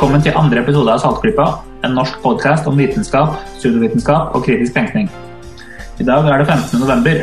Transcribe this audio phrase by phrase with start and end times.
[0.00, 1.44] Velkommen til andre episode av Saltklypa,
[1.84, 5.10] en norsk podkast om vitenskap, pseudovitenskap og kritisk tenkning.
[6.00, 6.80] I dag er det 15.
[6.80, 7.18] november.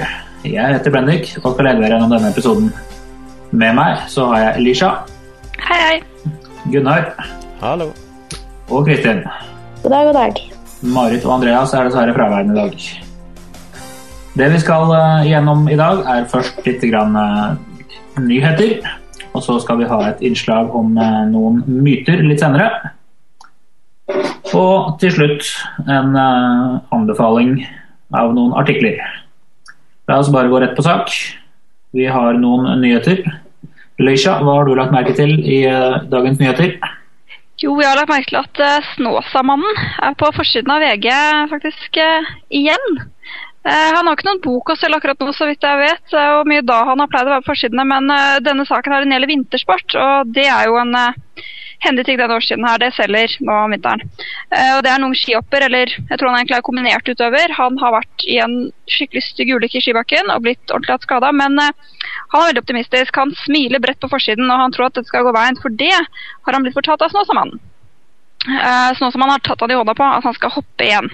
[0.46, 2.68] Jeg heter Bendik og skal lede dere gjennom denne episoden.
[3.50, 4.92] Med meg så har jeg Elisha,
[5.58, 6.36] Hei, hei.
[6.70, 7.10] Gunnar
[7.64, 7.90] Hallo.
[8.70, 9.24] og Kristin.
[9.82, 10.46] God dag, god dag.
[11.00, 12.88] Marit og Andreas er dessverre fraværende i dag.
[14.38, 18.86] Det vi skal eh, gjennom i dag, er først litt grann, eh, nyheter.
[19.38, 22.72] Og så skal vi ha et innslag om eh, noen myter litt senere.
[24.58, 25.50] Og til slutt
[25.86, 27.60] en eh, anbefaling
[28.18, 28.98] av noen artikler.
[30.10, 31.14] La oss bare gå rett på sak.
[31.94, 33.22] Vi har noen nyheter.
[34.02, 36.80] Leisha, hva har du lagt merke til i eh, dagens nyheter?
[37.62, 41.08] Jo, jeg har lagt merke til at Snåsamannen er på forsiden av VG
[41.54, 42.02] faktisk
[42.54, 43.00] igjen.
[43.68, 46.48] Eh, han har ikke noen bok å selge akkurat nå, så vidt jeg vet, og
[46.48, 49.34] mye da han har pleid å være på forsidene, men eh, denne saken her gjelder
[49.34, 50.96] vintersport, og det er jo en
[51.86, 52.80] hendig ting denne årstiden her.
[52.82, 54.04] Det selger nå om vinteren.
[54.50, 57.54] Eh, og det er en ung skihopper, eller jeg tror han egentlig er kombinert utøver.
[57.60, 58.58] Han har vært i en
[58.90, 61.74] skikkelig stygg ulykke i skibakken og blitt ordentlig hatt skada, men eh,
[62.34, 63.22] han er veldig optimistisk.
[63.22, 65.60] Han smiler bredt på forsiden, og han tror at dette skal gå veien.
[65.62, 67.60] For det har han blitt fortalt av Snåsamannen.
[68.48, 71.10] Snåsamannen har tatt han i hånda på at han skal hoppe igjen.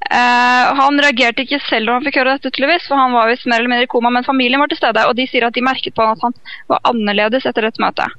[0.00, 3.46] Eh, han reagerte ikke selv da han fikk høre dette, tydeligvis, for han var visst
[3.50, 5.64] mer eller mindre i koma, men familien var til stede, og de sier at de
[5.64, 6.36] merket på han at han
[6.72, 8.16] var annerledes etter dette møtet.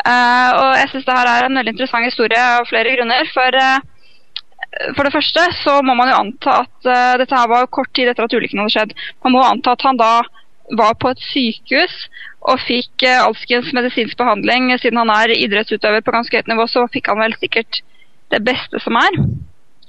[0.00, 3.26] Uh, og jeg synes det her er en veldig interessant historie av flere grunner.
[3.34, 6.88] For, uh, for det første så må man jo anta at
[7.20, 8.94] dette her var kort tid etter at ulykken hadde skjedd.
[9.26, 10.14] Man må anta at han da
[10.78, 11.98] var på et sykehus
[12.48, 14.70] og fikk alskens medisinsk behandling.
[14.80, 17.82] Siden han er idrettsutøver på ganske høyt nivå, så fikk han vel sikkert
[18.32, 19.20] det beste som er.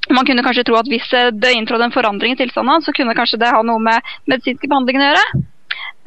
[0.09, 3.15] Man kunne kanskje tro at hvis eh, det inntrådte en forandring i tilstanden så kunne
[3.17, 5.43] kanskje det ha noe med medisinske behandlinger å gjøre.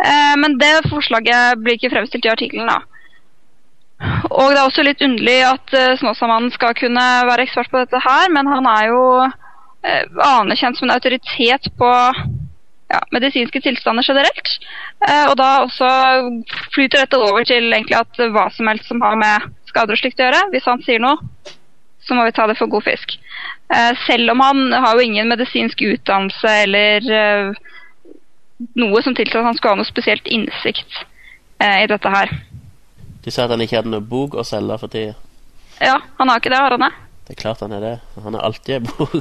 [0.05, 2.73] Eh, men det forslaget blir ikke fremstilt i artikkelen.
[4.35, 8.01] Og det er også litt underlig at uh, Snåsamannen skal kunne være ekspert på dette
[8.03, 11.91] her, men han er jo uh, anerkjent som en autoritet på
[12.91, 14.51] ja, medisinske tilstander generelt.
[15.09, 15.89] Eh, og da også
[16.75, 20.21] flyter dette over til egentlig at hva som helst som har med skader og slikt
[20.21, 20.43] å gjøre.
[20.53, 21.17] Hvis han sier noe,
[22.05, 23.17] så må vi ta det for god fisk.
[23.73, 27.55] Eh, selv om han har jo ingen medisinsk utdannelse eller eh,
[28.79, 31.01] noe som tilsier at han skulle ha noe spesielt innsikt
[31.63, 32.33] eh, i dette her.
[33.25, 35.17] Du sa at han ikke hadde noe bok å selge for tida.
[35.81, 36.93] Ja, han har ikke det, har han det?
[37.25, 37.95] Det er klart han er det.
[38.21, 39.15] Han har alltid en bok,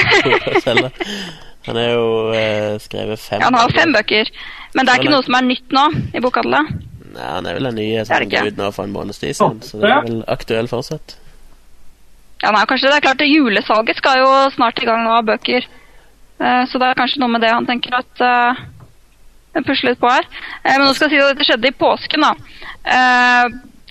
[0.50, 0.90] å selge.
[1.64, 4.28] Han har jo eh, skrevet fem Ja, han har fem bøker,
[4.74, 6.72] men det er ikke noe som er nytt nå i bokhandelen.
[7.14, 9.22] Nei, Han er vel den nye Det er som kom ut nå for en måneds
[9.22, 11.14] tid siden, så det er vel aktuell fortsatt.
[12.44, 15.64] Ja, nei, kanskje det er klart Julesalget skal jo snart i gang nå av bøker.
[16.36, 18.58] Uh, så det er kanskje noe med det han tenker at uh,
[19.64, 20.28] pusler litt på her.
[20.60, 22.34] Uh, men nå skal jeg si at dette skjedde i påsken, da.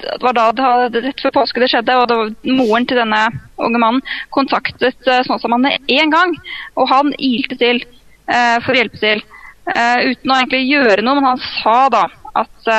[0.03, 0.45] Det var da
[0.91, 3.23] det rett før påske det skjedde, og det var moren til denne
[3.57, 6.35] unge mannen kontaktet Snåsamannen én gang,
[6.77, 7.81] og han ilte til
[8.27, 9.23] for å hjelpe til.
[9.63, 12.03] uten å egentlig gjøre noe, men han sa da
[12.43, 12.73] at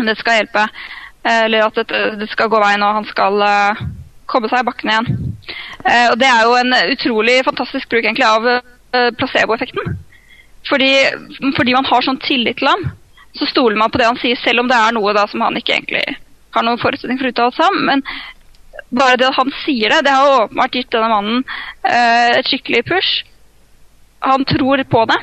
[0.00, 0.64] det skal hjelpe.
[1.28, 3.44] Eller at det, det skal gå veien, og han skal
[4.32, 5.10] komme seg i bakken igjen.
[5.84, 9.96] Eh, og Det er jo en utrolig fantastisk bruk egentlig av eh, placeboeffekten.
[10.68, 10.92] Fordi,
[11.56, 12.84] fordi man har sånn tillit til ham,
[13.38, 15.56] så stoler man på det han sier, selv om det er noe da som han
[15.58, 16.04] ikke egentlig
[16.52, 17.78] har noen forutsetning for å uttale seg om.
[17.88, 18.02] Men
[18.92, 21.40] bare det at han sier det, det har åpenbart gitt denne mannen
[21.88, 23.12] eh, et skikkelig push.
[24.22, 25.18] Han tror på det.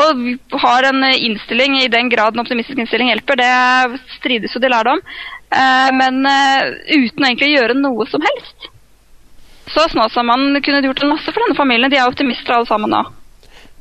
[0.00, 4.70] Og har en innstilling, i den grad en optimistisk innstilling hjelper, det strides jo de
[4.70, 5.02] lærde om.
[5.50, 8.68] Eh, men eh, uten egentlig å gjøre noe som helst.
[9.70, 11.90] Så Snåsamannen kunne gjort en masse for denne familien.
[11.90, 13.02] De er optimister alle sammen nå.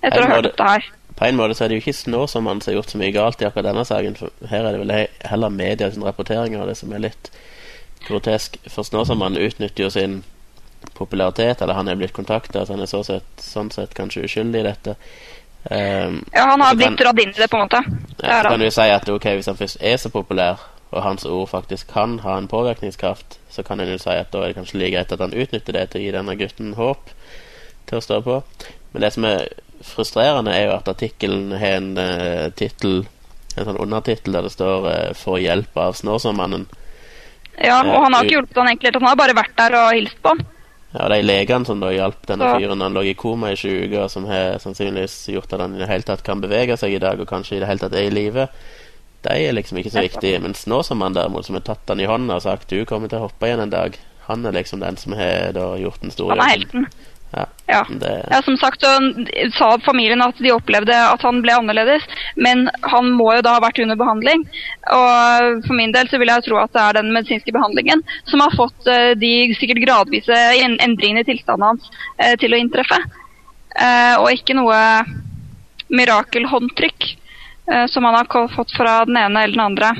[0.01, 0.89] Etter å ha hørt dette her.
[1.19, 3.41] På en måte så er det jo ikke Snåsamannen som har gjort så mye galt
[3.41, 4.17] i akkurat denne saken.
[4.19, 4.93] For her er det vel
[5.31, 7.31] heller medias rapporteringer rapportering av det som er litt
[8.07, 8.59] grotesk.
[8.69, 10.21] For Snåsamannen utnytter jo sin
[10.95, 14.61] popularitet, eller han er blitt kontakta, så han er så sett, sånn sett kanskje uskyldig
[14.61, 14.95] i dette.
[15.69, 17.81] Um, Ja, han har blitt dratt inn i det, på en måte.
[18.23, 21.25] Ja, så kan du si at ok, hvis han først er så populær, og hans
[21.25, 24.57] ord faktisk kan ha en påvirkningskraft, så kan en jo si at da er det
[24.57, 27.11] kanskje like greit at han utnytter det til å gi denne gutten håp
[27.89, 28.41] til å stå på.
[28.93, 29.47] Men det som er
[29.85, 33.03] frustrerende, er jo at artikkelen har en uh, tittel
[33.57, 36.67] en sånn undertittel der det står uh, 'Får hjelp av Snåsamannen'.
[37.59, 38.93] Ja, og han har ikke hjulpet han egentlig.
[38.95, 40.45] Han har bare vært der og hilst på han.
[40.93, 43.85] Ja, De legene som da hjalp denne Så- fyren Han lå i koma i 20
[43.85, 46.99] uker, som har sannsynligvis gjort at han i det hele tatt kan bevege seg i
[46.99, 48.47] dag, og kanskje i det hele tatt er i live,
[49.25, 50.39] de er liksom ikke så viktige.
[50.45, 53.11] Mens nå som han derimot, som har tatt han i hånda og sagt 'du kommer
[53.11, 53.99] til å hoppe igjen en dag',
[54.29, 56.85] han er liksom den som har gjort den store Han er jobben.
[56.85, 57.09] helten.
[57.31, 57.85] Ja, Ja.
[57.89, 58.89] det, Ja, som sagt så
[59.53, 62.01] sa familien at de opplevde at han ble annerledes,
[62.35, 64.47] men han må jo da ha vært under behandling.
[64.89, 68.39] Og for min del så vil jeg tro at det er den medisinske behandlingen som
[68.39, 72.97] har fått eh, de sikkert gradvise endringene i tilstanden hans eh, til å inntreffe.
[73.77, 75.05] Eh, og ikke noe
[75.89, 77.18] mirakelhåndtrykk
[77.91, 79.91] som han har fått fra den ene eller den andre.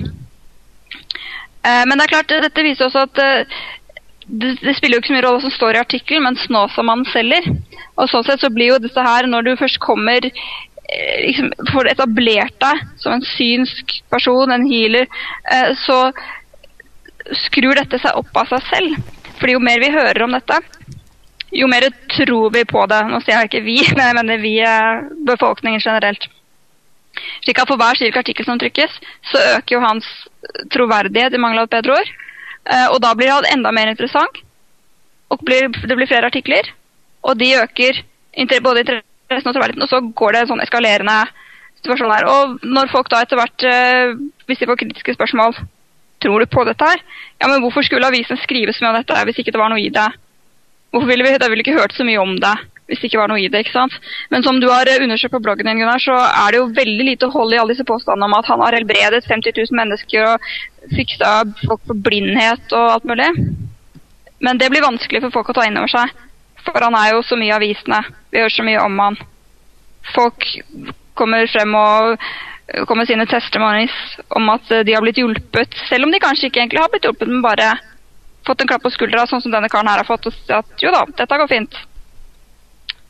[1.63, 3.59] Eh, men det er klart, dette viser også at eh,
[4.29, 7.09] det, det spiller jo ikke så mye rolle hva som står i artikkelen, men Snåsamannen
[7.11, 7.49] selger.
[7.99, 11.91] Og sånn sett så blir jo dette her, når du først kommer eh, liksom, får
[11.95, 15.09] etablert deg som en synsk person, en healer,
[15.51, 16.01] eh, så
[17.45, 19.15] skrur dette seg opp av seg selv.
[19.39, 20.61] Fordi jo mer vi hører om dette,
[21.55, 23.01] jo mer tror vi på det.
[23.09, 26.29] Nå sier jeg ikke vi, men jeg mener vi, eh, befolkningen generelt.
[27.43, 28.97] Slik at For hver slik artikkel som trykkes,
[29.31, 30.07] så øker jo hans
[30.73, 32.13] troverdighet, i mangel av et bedre ord.
[32.69, 34.41] Eh, og da blir han enda mer interessant.
[35.29, 36.71] Og det blir flere artikler,
[37.21, 38.01] og de øker
[38.65, 39.83] både interessen og troverdigheten.
[39.85, 41.17] Og så går det en sånn eskalerende
[41.81, 42.25] situasjon her.
[42.29, 44.15] Og når folk da etter hvert, eh,
[44.47, 45.53] hvis de får kritiske spørsmål,
[46.19, 47.03] tror du på dette her?
[47.39, 49.79] Ja, men hvorfor skulle avisen skrive så mye om dette hvis ikke det var noe
[49.79, 50.09] i det?
[50.91, 52.55] Hvorfor ville vi, da ville vi ikke hørt så mye om det
[52.89, 53.95] hvis det ikke var noe i det, ikke sant?
[54.33, 57.05] Men som du har eh, undersøkt på bloggen din, Gunnar, så er det jo veldig
[57.11, 60.49] lite hold i alle disse påstandene om at han har helbredet 50 000 mennesker og
[60.97, 61.33] fiksa
[61.67, 63.29] folk på blindhet og alt mulig.
[64.41, 66.15] Men det blir vanskelig for folk å ta inn over seg.
[66.65, 68.01] For han er jo så mye i avisene.
[68.31, 69.19] Vi hører så mye om han.
[70.15, 70.47] Folk
[71.19, 73.93] kommer frem og øh, kommer sine testimonies
[74.35, 77.05] om at øh, de har blitt hjulpet, selv om de kanskje ikke egentlig har blitt
[77.05, 77.73] hjulpet, men bare
[78.47, 80.93] fått en klapp på skuldra, sånn som denne karen her har fått, og sagt jo
[80.95, 81.75] da, dette går fint.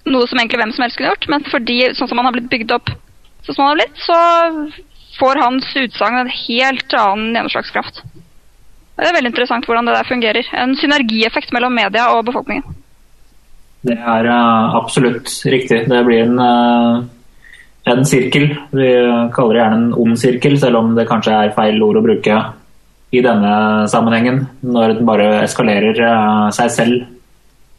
[0.07, 2.51] Noe som egentlig hvem som helst kunne gjort, men fordi sånn som han har blitt
[2.51, 2.93] bygd opp,
[3.43, 4.19] sånn som han har blitt, så
[5.19, 8.03] får hans utsagn en helt annen gjennomslagskraft.
[8.99, 10.47] Det er veldig interessant hvordan det der fungerer.
[10.59, 12.65] En synergieffekt mellom media og befolkningen.
[13.87, 15.85] Det er uh, absolutt riktig.
[15.87, 17.03] Det blir en, uh,
[17.87, 18.49] en sirkel.
[18.75, 18.89] Vi
[19.35, 22.41] kaller det gjerne en ond sirkel, selv om det kanskje er feil ord å bruke
[23.15, 23.53] i denne
[23.91, 24.43] sammenhengen.
[24.67, 27.07] Når den bare eskalerer uh, seg selv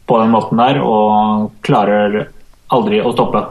[0.05, 2.31] på den måten der og klarer
[2.71, 3.43] aldri å stoppe.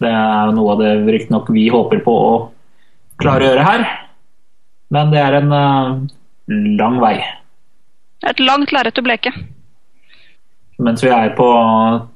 [0.00, 2.34] Det er noe av det riktignok vi håper på å
[3.20, 3.86] klare å gjøre her,
[4.94, 5.88] men det er en eh,
[6.80, 7.16] lang vei.
[8.26, 9.32] Et langt lerret å bleke.
[10.80, 11.48] Mens vi er på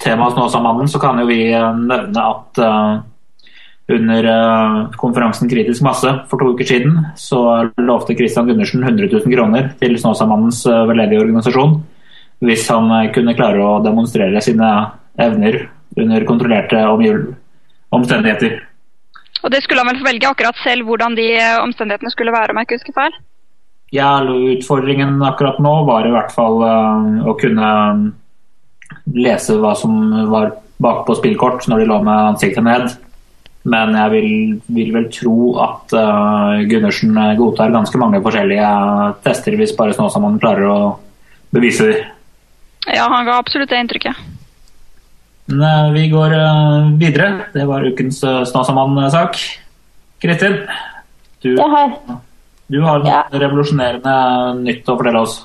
[0.00, 2.94] temaet Snåsamannen, så kan jo vi eh, nevne at eh,
[3.94, 4.26] under
[4.96, 9.98] konferansen Kritisk masse for to uker siden, så lovte Christian Gundersen 100 000 kroner til
[10.00, 11.82] Snåsamannens veldedige organisasjon
[12.44, 14.70] hvis han eh, kunne klare å demonstrere sine
[15.20, 15.64] evner
[16.00, 16.80] under kontrollerte
[17.94, 18.58] omstendigheter.
[19.44, 22.52] Og det skulle han vel få velge akkurat selv hvordan de eh, omstendighetene skulle være,
[22.52, 23.16] om jeg ikke husker feil.
[23.94, 27.70] Ja, utfordringen akkurat nå var i hvert fall eh, å kunne
[29.12, 29.98] lese hva som
[30.30, 32.88] var bakpå spillkort når de lå med ansiktet ned.
[33.68, 34.32] Men jeg vil,
[34.76, 38.72] vil vel tro at eh, Gundersen godtar ganske mange forskjellige
[39.24, 40.80] tester hvis bare Snåsamann klarer å
[41.54, 42.02] bevise det.
[42.92, 44.16] Ja, han ga absolutt det inntrykket.
[45.46, 47.30] Men eh, vi går eh, videre.
[47.52, 49.40] Det var ukens uh, Snåsamann-sak.
[50.24, 50.60] Kristin,
[51.44, 51.66] du, Ja,
[52.66, 53.24] du har noe Ja.
[53.32, 54.14] revolusjonerende
[54.64, 55.42] nytt å fortelle oss.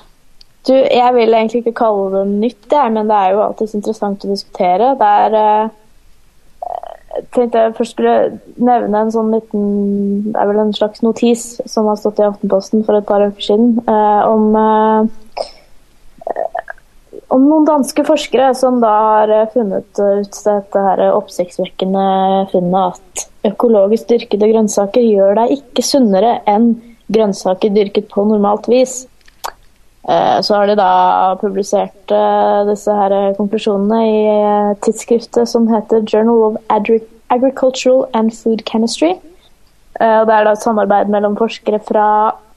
[0.68, 4.24] Du, jeg vil egentlig ikke kalle det nytt, jeg, men det er jo alltid interessant
[4.24, 4.94] å diskutere.
[5.00, 5.76] Det er eh,
[7.10, 8.16] Jeg tenkte jeg først skulle
[8.56, 9.62] nevne en sånn liten
[10.30, 13.42] Det er vel en slags notis som har stått i Aftenposten for et par uker
[13.42, 15.48] siden, eh, om eh,
[17.30, 22.04] om noen danske forskere som da har eh, funnet ut dette her oppsiktsvekkende
[22.52, 26.72] funnet at økologisk dyrkede grønnsaker gjør deg ikke sunnere enn
[27.10, 29.04] grønnsaker dyrket på normalt vis.
[30.08, 36.04] Eh, Så har de da publisert eh, disse her konklusjonene i eh, tidsskriftet som heter
[36.06, 39.14] Journal of Agri Agricultural and Food Chemistry.
[40.00, 42.06] Eh, Og Det er da et samarbeid mellom forskere fra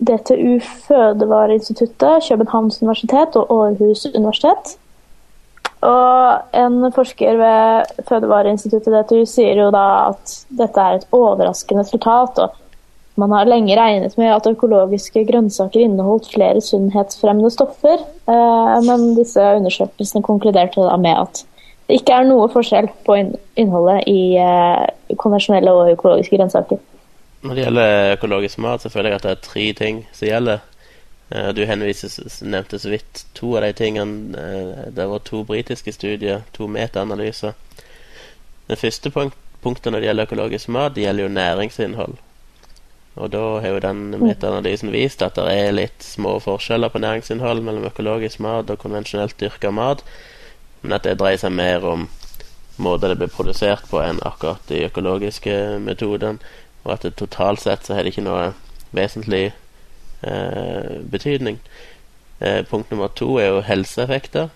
[0.08, 4.78] DTU Fødevareinstituttet, Københavns universitet og Århus universitet.
[5.84, 12.40] Og en forsker ved Fødevareinstituttet DTU sier jo da at dette er et overraskende resultat.
[12.40, 12.60] og
[13.16, 19.42] man har lenge regnet med at økologiske grønnsaker inneholdt flere sunnhetsfremmende stoffer, eh, men disse
[19.58, 21.44] undersøkelsene konkluderte da med at
[21.88, 23.20] det ikke er noe forskjell på
[23.60, 26.82] innholdet i eh, konvensjonelle og økologiske grønnsaker.
[27.44, 30.60] Når det gjelder økologisk mat, så føler jeg at det er tre ting som gjelder.
[31.30, 34.38] Eh, Du henvises, nevnte så vidt to av de tingene.
[34.38, 37.54] Eh, Det var to britiske studier, to metaanalyser.
[38.70, 42.16] Det første punkt, punktet når det gjelder økologisk mat, det gjelder jo næringsinnhold.
[43.16, 47.62] Og da har jo den metaanalysen vist at det er litt små forskjeller på næringsinnhold
[47.62, 50.02] mellom økologisk mat og konvensjonelt dyrka mat.
[50.82, 52.08] Men at det dreier seg mer om
[52.78, 56.40] måter det blir produsert på, enn akkurat de økologiske metodene.
[56.84, 58.52] Og at det totalt sett så har det ikke noe
[58.96, 59.52] vesentlig
[60.22, 61.60] eh, betydning.
[62.40, 64.50] Eh, punkt nummer to er jo helseeffekter.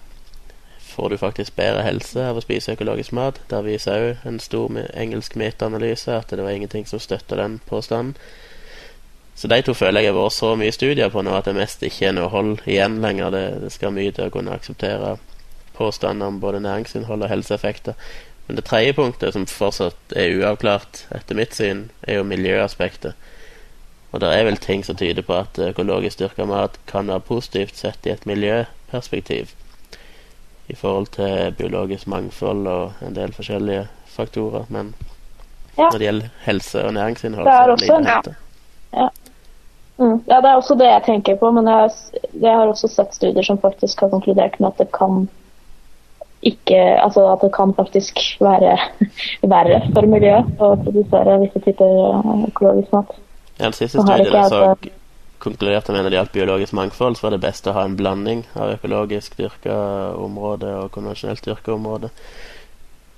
[0.80, 3.40] Får du faktisk bedre helse av å spise økologisk mat?
[3.52, 8.16] Der viser òg en stor engelsk metaanalyse at det var ingenting som støtta den påstanden.
[9.38, 11.84] Så de to føler jeg har vært så mye studier på nå at det mest
[11.86, 13.30] ikke er noe hold igjen lenger.
[13.30, 15.20] Det, det skal mye til å kunne akseptere
[15.78, 17.94] påstander om både næringsinnhold og helseeffekter.
[18.48, 23.18] Men det tredje punktet, som fortsatt er uavklart etter mitt syn, er jo miljøaspektet.
[24.16, 27.76] Og det er vel ting som tyder på at økologisk dyrka mat kan være positivt
[27.76, 29.52] sett i et miljøperspektiv.
[30.68, 34.66] I forhold til biologisk mangfold og en del forskjellige faktorer.
[34.70, 34.94] Men
[35.78, 35.90] ja.
[35.90, 38.22] når det gjelder helse og næringsinnhold, det er også, ja.
[38.94, 39.10] Ja.
[39.98, 40.24] Mm.
[40.28, 40.40] ja.
[40.42, 41.52] det er også det jeg tenker på.
[41.52, 41.92] Men jeg,
[42.42, 45.28] jeg har også sett studier som faktisk har konkludert med at det kan
[46.42, 48.76] ikke Altså at det kan faktisk være
[49.54, 53.16] verre for miljøet å produsere visse typer økologisk mat.
[53.58, 54.76] I den siste studien så
[55.42, 58.74] konkluderte med det gjaldt biologisk mangfold, så var det best å ha en blanding av
[58.76, 59.76] økologisk dyrka
[60.18, 62.10] område og konvensjonelt dyrka område.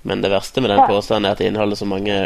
[0.02, 2.22] Men det verste med den påstanden er at det inneholder så mange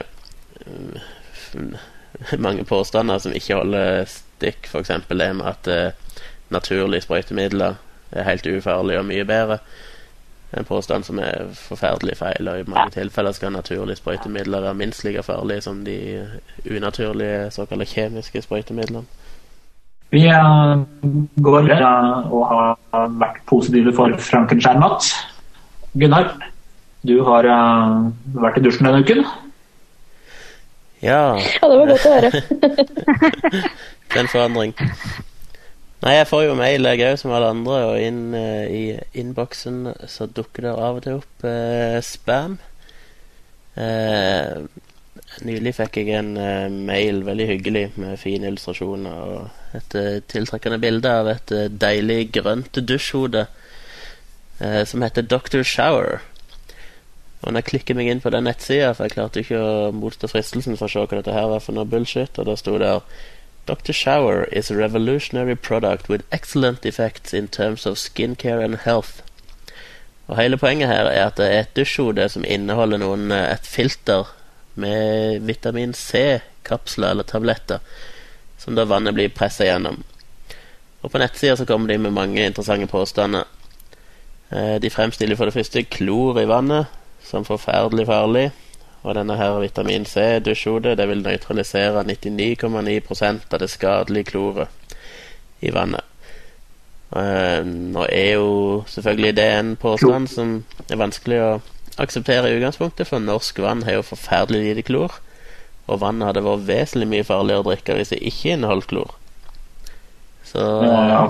[2.46, 4.68] mange påstander som ikke holder stikk.
[4.70, 4.92] F.eks.
[5.08, 6.20] det med at uh,
[6.54, 7.80] naturlige sprøytemidler
[8.14, 9.58] er helt ufarlige og mye bedre.
[10.56, 12.48] En påstand som er forferdelig feil.
[12.48, 16.26] og I mange tilfeller skal naturlige sprøytemidler være minst like farlige som de
[16.70, 19.02] unaturlige såkalte kjemiske sprøytemidlene.
[20.10, 20.22] Vi
[21.42, 21.90] går videre
[22.30, 25.08] og har vært positive for Frankenstein-mat.
[25.98, 26.30] Gunnar,
[27.02, 28.06] du har uh,
[28.38, 29.24] vært i dusjen denne uken.
[31.02, 31.34] Ja.
[31.36, 32.30] ja, det var godt å høre.
[34.08, 34.74] det er en forandring.
[36.04, 39.86] Nei, jeg får jo mail jeg òg, som alle andre, og inn uh, i innboksen
[40.04, 42.58] så dukker det av og til opp uh, spam.
[43.78, 44.66] Uh,
[45.48, 46.34] nylig fikk jeg en
[46.84, 49.96] mail, veldig hyggelig, med fine illustrasjoner og et
[50.28, 53.46] tiltrekkende bilde av et deilig grønt dusjhode
[54.86, 55.64] som heter Dr.
[55.66, 56.20] Shower.
[57.42, 60.30] Og når jeg klikker meg inn på den nettsida, for jeg klarte ikke å motstå
[60.30, 63.02] fristelsen for å se hva dette her var for noe bullshit, og da sto der
[63.66, 63.92] Dr.
[63.92, 69.22] Shower is a revolutionary product with excellent effects in terms of skincare and health.
[70.26, 73.66] Og Hele poenget her er at det er et dusjhode som inneholder noen, eh, et
[73.66, 74.24] filter
[74.74, 77.78] med vitamin C-kapsler eller tabletter,
[78.58, 80.02] som da vannet blir pressa gjennom.
[81.02, 83.44] Og På nettsida kommer de med mange interessante påstander.
[84.50, 86.86] Eh, de fremstiller for det første klor i vannet
[87.24, 88.50] som forferdelig farlig.
[89.04, 94.96] Og denne her vitamin C-dusjhodet det vil nøytralisere 99,9% av det skadelige kloret
[95.60, 96.04] i vannet.
[97.14, 100.54] Uh, nå er jo selvfølgelig det en påstand som
[100.88, 101.50] er vanskelig å
[102.00, 105.20] akseptere i utgangspunktet, for norsk vann har jo forferdelig lite klor.
[105.84, 109.12] Og vannet hadde vært vesentlig mye farligere å drikke hvis det ikke inneholdt klor.
[110.48, 111.20] Så ja,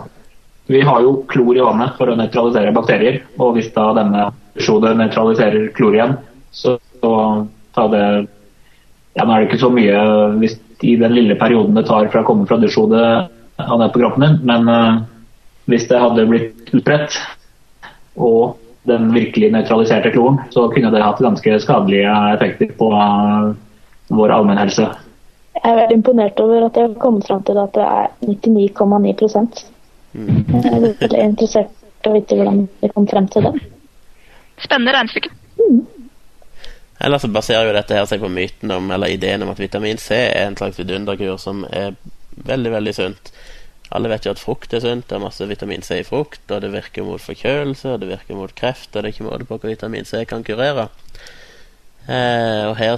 [0.70, 4.94] Vi har jo klor i vannet for å nøytralisere bakterier, og hvis da denne dusjhodet
[5.02, 6.16] nøytraliserer klor igjen,
[6.54, 7.12] så, så
[7.74, 8.04] ta det
[9.14, 9.98] ja, Nå er det ikke så mye
[10.40, 13.06] hvis, i den lille perioden det tar fra å komme fra dusjhodet
[13.62, 15.02] og ned på kroppen din, men uh,
[15.70, 17.20] hvis det hadde blitt utbredt
[18.18, 23.54] og den virkelig nøytraliserte kloren, så kunne det hatt ganske skadelige effekter på uh,
[24.10, 24.88] vår allmennhelse.
[25.54, 29.70] Jeg er veldig imponert over at jeg har kommet fram til at det er 99,9
[30.12, 30.42] mm.
[30.50, 31.70] Jeg er veldig interessert
[32.04, 33.54] i å vite hvordan vi kom frem til det.
[34.66, 35.32] Spennende regnestykke.
[37.02, 39.98] Ellers så baserer jo dette her seg på myten om, eller ideen om at vitamin
[39.98, 41.96] C er en slags vidunderkur som er
[42.36, 43.32] veldig, veldig sunt.
[43.94, 45.08] Alle vet jo at frukt er sunt.
[45.08, 48.38] Det er masse vitamin C i frukt, og det virker mot forkjølelse, og det virker
[48.38, 50.88] mot kreft, og det er ikke måte på hva vitamin C kan kurere.
[52.04, 52.96] Eh, og her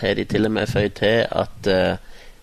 [0.00, 2.00] har de til og med føyd til at eh,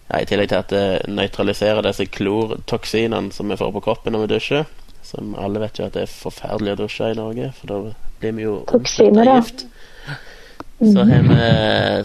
[0.09, 4.25] ja, I tillegg til at det nøytraliserer disse klortoksinene som vi får på kroppen når
[4.25, 4.69] vi dusjer,
[5.05, 7.77] som alle vet jo at det er forferdelig å dusje i Norge, for da
[8.23, 9.35] blir vi jo Toksiner, ja.
[9.37, 9.67] gift.
[10.79, 11.37] Så, vi,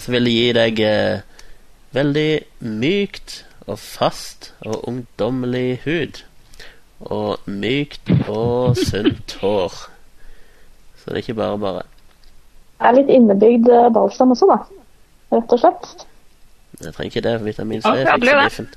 [0.02, 1.22] så vil det gi deg eh,
[1.94, 2.30] veldig
[2.82, 6.24] mykt og fast og ungdommelig hud.
[7.04, 9.76] Og mykt og sunt hår.
[10.98, 11.84] Så det er ikke bare bare.
[12.80, 14.58] Det er litt innebygd eh, balsam også, da.
[15.34, 16.06] Rett og slett.
[16.82, 18.68] Jeg trenger ikke det, vitamin C fikser biffen.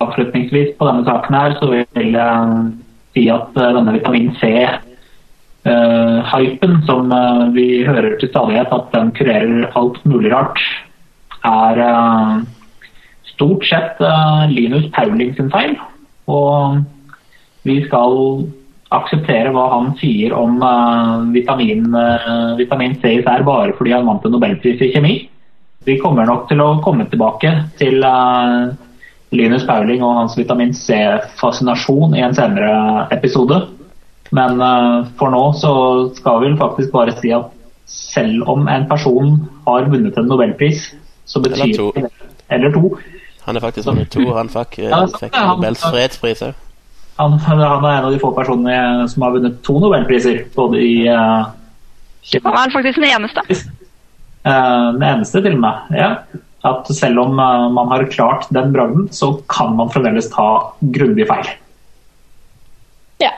[0.00, 2.60] Avslutningsvis på denne saken her, så vil jeg
[3.16, 4.52] si at eh, denne vitamin C
[5.66, 10.60] uh, hypen som uh, vi hører til stadighet, at den kurerer alt mulig rart,
[11.44, 12.40] er uh,
[13.32, 14.00] stort sett
[14.52, 15.76] Linus Pauling sin feil.
[16.28, 16.80] Og
[17.64, 18.16] vi skal
[18.90, 20.58] akseptere hva han sier om
[21.32, 21.86] vitamin,
[22.58, 25.14] vitamin C især bare fordi han vant en nobelpris i kjemi.
[25.86, 28.02] Vi kommer nok til å komme tilbake til
[29.32, 33.62] Linus Pauling og hans vitamin C-fascinasjon i en senere episode.
[34.30, 34.60] Men
[35.18, 35.72] for nå så
[36.14, 37.48] skal vi faktisk bare si at
[37.90, 39.32] selv om en person
[39.66, 40.92] har vunnet en nobelpris,
[41.26, 41.92] så betyr Eller to.
[41.96, 42.10] det
[42.48, 42.98] Eller to.
[43.46, 44.26] Han er faktisk vunnet to.
[44.34, 46.54] Han fikk, eh, Ja, fikk han- Nobels fredspris òg.
[47.18, 50.44] Han, han er en av de få personene som har vunnet to nobelpriser.
[50.54, 51.44] Både i uh,
[52.44, 53.40] Han er faktisk den eneste.
[54.46, 55.74] Uh, Den eneste til og med.
[55.90, 56.14] Ja.
[56.64, 61.26] At selv om uh, man har klart den bragden, så kan man fremdeles ta grundig
[61.28, 61.50] feil.
[63.20, 63.32] Ja.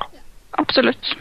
[0.61, 1.13] Absolutt.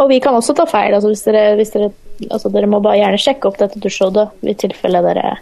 [0.00, 0.94] Og vi kan også ta feil.
[0.96, 1.92] Altså hvis dere, hvis dere,
[2.28, 5.36] altså dere må bare gjerne sjekke opp dette dusjhodet i tilfelle, dere,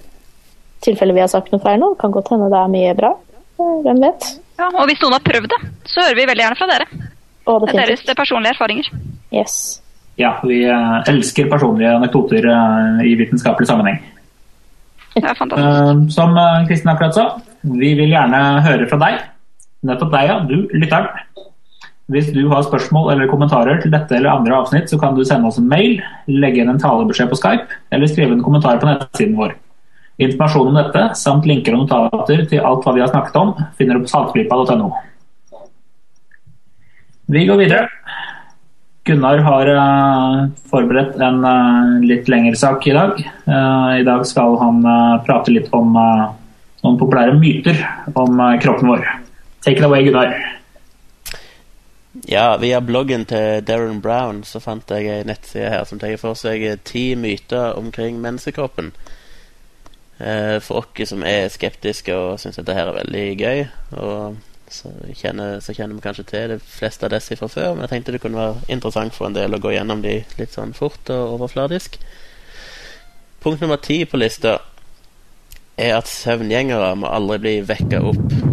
[0.85, 1.95] tilfelle vi har sagt noe feil nå.
[2.01, 3.15] Kan godt hende det er mye bra.
[3.61, 4.27] Hvem vet?
[4.61, 6.89] Ja, og hvis noen har prøvd det, så hører vi veldig gjerne fra dere.
[7.49, 8.91] Og Det er deres personlige erfaringer.
[9.33, 9.55] Yes.
[10.21, 14.01] Ja, vi eh, elsker personlige anekdoter eh, i vitenskapelig sammenheng.
[15.17, 15.67] Det er fantastisk.
[15.67, 16.37] Eh, Som
[16.69, 17.25] Kristin akkurat sa,
[17.65, 19.23] vi vil gjerne høre fra deg.
[19.89, 20.37] Nettopp deg, ja.
[20.45, 21.49] Du, lytteren.
[22.11, 25.47] Hvis du har spørsmål eller kommentarer til dette eller andre avsnitt, så kan du sende
[25.47, 29.37] oss en mail, legge inn en talebeskjed på Skype, eller skrive en kommentar på nettsiden
[29.39, 29.55] vår.
[30.21, 33.97] Informasjon om dette, samt linker og notater til alt hva vi har snakket om, finner
[33.97, 34.91] du på saltklypa.no.
[37.31, 37.87] Vi går videre.
[39.07, 40.41] Gunnar har eh,
[40.71, 43.17] forberedt en eh, litt lengre sak i dag.
[43.23, 44.83] Eh, I dag skal han
[45.27, 47.81] prate litt om noen populære myter
[48.19, 49.07] om kroppen vår.
[49.63, 50.60] Take it away, Gunnar.
[52.29, 56.37] Ja, via bloggen til Darren Brown så fant jeg ei nettside her som tar for
[56.39, 58.93] seg eh, ti myter omkring menneskekroppen.
[60.21, 63.63] Eh, For oss som er skeptiske og syns dette her er veldig gøy,
[63.97, 64.37] og
[64.71, 67.95] så kjenner, så kjenner vi kanskje til de fleste av disse fra før, men jeg
[67.95, 71.11] tenkte det kunne være interessant for en del å gå gjennom de litt sånn fort
[71.11, 71.99] og overfladisk.
[73.41, 74.59] Punkt nummer ti på lista
[75.81, 78.50] er at søvngjengere må aldri bli vekka opp.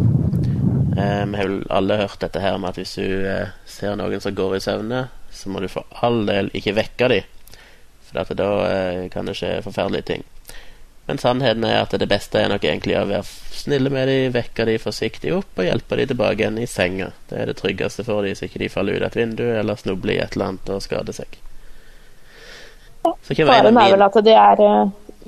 [0.97, 4.21] Eh, vi har vel alle hørt dette her med at hvis du eh, ser noen
[4.23, 7.27] som går i søvne, så må du for all del ikke vekke dem.
[8.07, 10.25] For da eh, kan det skje forferdelige ting.
[11.07, 14.65] Men sannheten er at det beste er nok egentlig å være snille med dem, vekke
[14.67, 17.11] dem forsiktig opp og hjelpe dem tilbake igjen i senga.
[17.29, 20.17] Det er det tryggeste for dem, så ikke de faller ut et vindu eller snubler
[20.17, 21.37] i et eller annet og skader seg.
[23.05, 24.65] Faren er vel at de er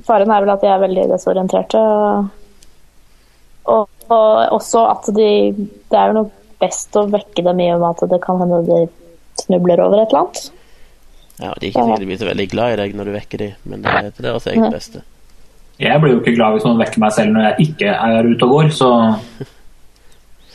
[0.07, 1.79] Faren er vel at de er veldig desorienterte.
[1.79, 2.27] Og,
[3.67, 7.95] og også at de Det er jo nok best å vekke dem i og med
[7.95, 8.79] at det kan hende de
[9.39, 10.41] snubler over et eller annet.
[11.39, 13.43] Ja, De er ikke sikkert de blir så veldig glad i deg når du vekker
[13.45, 15.03] dem, men det er til deres eget beste.
[15.79, 18.47] Jeg blir jo ikke glad hvis noen vekker meg selv når jeg ikke er ute
[18.49, 18.89] og går, så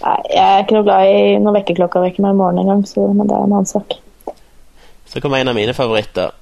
[0.04, 3.06] Nei, jeg er ikke noe glad i når vekkerklokka vekker meg i morgen engang, så
[3.08, 3.94] men det er en annen sak.
[5.08, 6.34] Så kommer en av mine favoritter.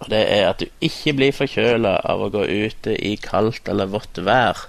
[0.00, 3.90] Og det er at du ikke blir forkjøla av å gå ute i kaldt eller
[3.92, 4.62] vått vær.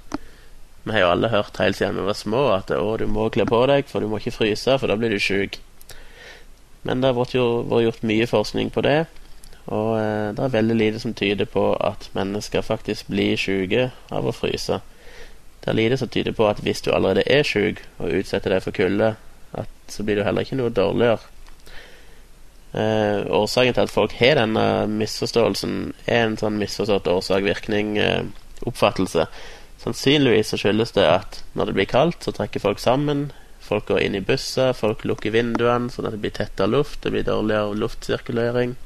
[0.88, 3.44] Vi har jo alle hørt helt siden vi var små at å, du må kle
[3.48, 5.60] på deg, for du må ikke fryse, for da blir du sjuk.
[6.88, 9.00] Men det har vært jo, vært gjort mye forskning på det,
[9.68, 14.24] og eh, det er veldig lite som tyder på at mennesker faktisk blir sjuke av
[14.24, 14.80] å fryse.
[15.60, 18.64] Det er lite som tyder på at hvis du allerede er sjuk og utsetter deg
[18.64, 19.18] for kulde,
[19.92, 21.20] så blir du heller ikke noe dårligere.
[22.78, 29.26] Eh, årsaken til at folk har denne misforståelsen, er en sånn misforstått årsak-virkning-oppfattelse.
[29.82, 33.30] Sannsynligvis så skyldes det at når det blir kaldt, så trekker folk sammen.
[33.68, 37.12] Folk går inn i busser, folk lukker vinduene sånn at det blir tettere luft, det
[37.12, 38.78] blir dårligere luftsirkulering,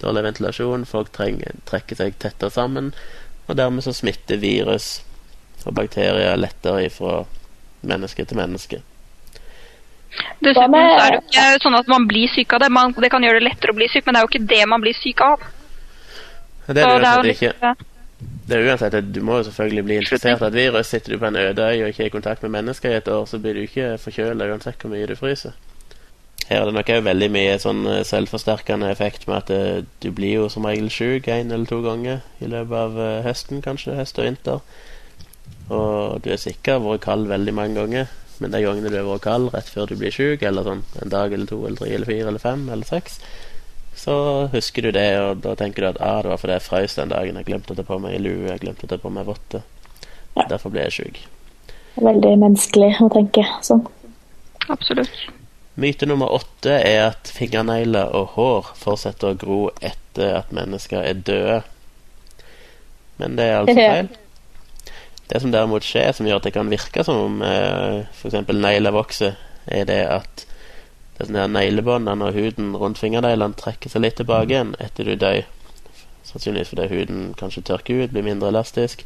[0.00, 2.94] dårlig ventilasjon, folk trenger, trekker seg tettere sammen,
[3.46, 5.02] og dermed så smitter virus
[5.66, 7.20] og bakterier lettere fra
[7.84, 8.80] menneske til menneske.
[10.40, 12.70] Dessuten så er det jo ikke sånn at man blir syk av det.
[12.72, 14.62] Man, det kan gjøre det lettere å bli syk, men det er jo ikke det
[14.72, 15.44] man blir syk av.
[16.66, 17.89] Det er Så det det er litt, ikke.
[18.20, 20.90] Det er uansett Du må jo selvfølgelig bli infisert av et virus.
[20.92, 23.08] Sitter du på en øde øy og ikke er i kontakt med mennesker i et
[23.08, 25.56] år, så blir du ikke forkjøla uansett hvor mye du fryser.
[26.50, 30.08] Her er det nok òg veldig mye sånn eh, selvforsterkende effekt med at eh, du
[30.10, 33.94] blir jo som regel sjuk én eller to ganger i løpet av eh, høsten, kanskje.
[33.94, 34.64] Høst og vinter.
[35.70, 38.10] Og du er sikkert vært kald veldig mange ganger,
[38.42, 41.12] men de gangene du har vært kald rett før du blir sjuk, eller sånn en
[41.12, 43.20] dag eller to eller tre eller fire eller fem eller seks,
[43.96, 44.14] så
[44.52, 47.12] husker du det, og da tenker du at ah, det var fordi jeg frøs den
[47.12, 47.36] dagen.
[47.40, 49.66] Jeg glemte å ta på meg lue, jeg glemte å ta på meg votter.
[50.36, 50.46] Ja.
[50.48, 51.20] Derfor ble jeg sjuk.
[52.00, 53.82] Veldig menneskelig å tenke sånn.
[54.70, 55.26] Absolutt.
[55.80, 61.22] Myte nummer åtte er at fingernegler og hår fortsetter å gro etter at mennesker er
[61.26, 61.60] døde.
[63.20, 64.10] Men det er altså feil.
[65.30, 68.40] Det som derimot skjer, som gjør at det kan virke som om eh, f.eks.
[68.50, 69.36] negler vokser,
[69.70, 70.44] er det at
[71.20, 75.04] det er sånn her neglebåndene og huden rundt fingerneglene trekker seg litt tilbake igjen etter
[75.04, 75.42] du dør.
[76.24, 79.04] Sannsynligvis fordi huden kanskje tørker ut, blir mindre elastisk.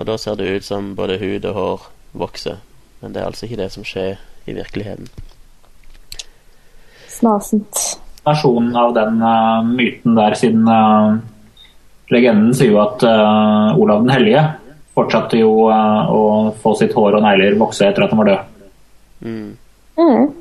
[0.00, 1.84] Og da ser det ut som både hud og hår
[2.24, 2.62] vokser.
[3.02, 4.16] Men det er altså ikke det som skjer
[4.48, 5.12] i virkeligheten.
[7.12, 7.84] Snasent.
[8.24, 11.20] Versjonen av den uh, myten der, siden uh,
[12.08, 14.48] legenden sier jo at uh, Olav den hellige
[14.96, 18.68] fortsatte jo å få sitt hår og negler vokse etter at han var død.
[19.28, 19.48] Mm.
[20.00, 20.37] Mm.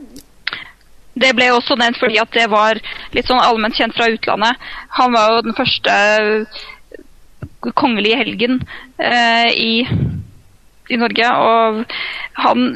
[1.18, 2.80] Det ble også nevnt fordi at det var
[3.16, 4.68] litt sånn allment kjent fra utlandet.
[5.00, 6.64] Han var jo den første eh,
[7.74, 8.60] kongelige helgen
[9.02, 9.74] eh, i,
[10.94, 11.84] i Norge, og
[12.46, 12.68] han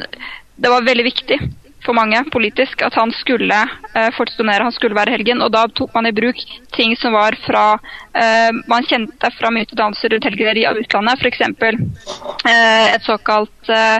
[0.61, 1.37] Det var veldig viktig
[1.85, 3.57] for mange politisk at han skulle
[3.95, 6.37] eh, fortsette han skulle være helgen, og da tok man i bruk
[6.75, 7.65] ting som var fra
[8.13, 11.41] eh, Man kjente fra mytedannelser rundt helgeneri i utlandet, f.eks.
[11.41, 13.99] Eh, et såkalt eh,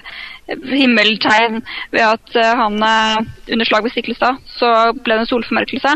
[0.72, 5.96] himmeltegn ved at eh, han eh, under slag ved Stiklestad så ble det en solformørkelse.